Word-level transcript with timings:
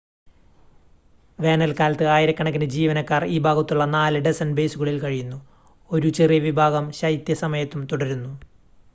വേനൽക്കാലത്ത് 1.39 2.05
ആയിരക്കണക്കിന് 2.13 2.67
ജീവനക്കാർ 2.67 3.23
ഈ 3.25 3.37
ഭാഗത്തുള്ള 3.39 3.85
നാല് 3.87 4.19
ഡസൻ 4.19 4.49
ബേസുകളിൽ 4.55 4.97
കഴിയുന്നു 4.99 5.37
ഒരു 5.89 6.09
ചെറിയ 6.17 6.39
വിഭാഗം 6.47 6.87
ശൈത്യ 7.01 7.35
സമയത്തും 7.43 7.83
തുടരുന്നു 7.85 8.33